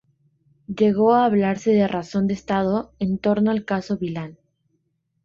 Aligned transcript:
Llegó 0.65 1.13
a 1.13 1.25
hablarse 1.25 1.73
de 1.73 1.87
"razón 1.87 2.25
de 2.25 2.33
estado" 2.33 2.91
en 2.97 3.19
torno 3.19 3.51
al 3.51 3.65
caso 3.65 3.99
Villain. 3.99 4.35